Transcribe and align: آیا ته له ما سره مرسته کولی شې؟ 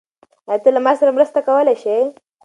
آیا 0.49 0.61
ته 0.63 0.69
له 0.75 0.79
ما 0.85 0.91
سره 0.99 1.15
مرسته 1.17 1.39
کولی 1.47 1.75
شې؟ 1.83 1.95